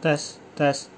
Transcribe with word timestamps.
tes 0.00 0.40
tes. 0.54 0.90